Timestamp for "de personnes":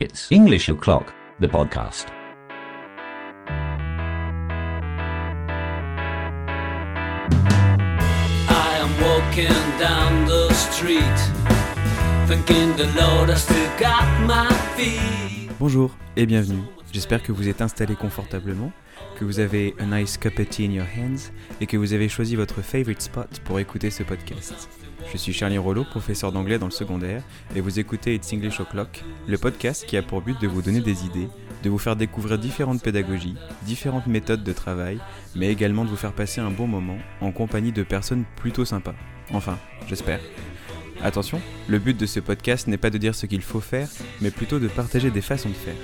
37.72-38.24